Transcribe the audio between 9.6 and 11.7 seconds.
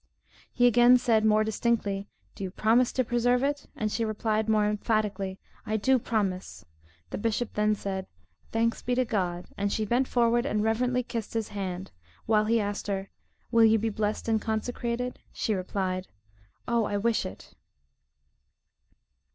she bent forward and reverently kissed his